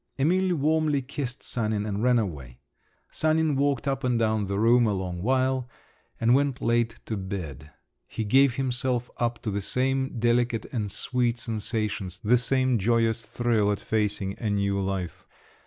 Emil 0.17 0.55
warmly 0.55 0.99
kissed 1.03 1.43
Sanin, 1.43 1.85
and 1.85 2.01
ran 2.01 2.17
away. 2.17 2.59
Sanin 3.11 3.55
walked 3.55 3.87
up 3.87 4.03
and 4.03 4.17
down 4.17 4.45
the 4.45 4.57
room 4.57 4.87
a 4.87 4.93
long 4.95 5.21
while, 5.21 5.69
and 6.19 6.33
went 6.33 6.59
late 6.59 6.95
to 7.05 7.15
bed. 7.15 7.69
He 8.07 8.23
gave 8.23 8.55
himself 8.55 9.11
up 9.17 9.43
to 9.43 9.51
the 9.51 9.61
same 9.61 10.17
delicate 10.17 10.65
and 10.71 10.91
sweet 10.91 11.37
sensations, 11.37 12.17
the 12.23 12.39
same 12.39 12.79
joyous 12.79 13.23
thrill 13.27 13.71
at 13.71 13.77
facing 13.79 14.33
a 14.39 14.49
new 14.49 14.81
life. 14.81 15.27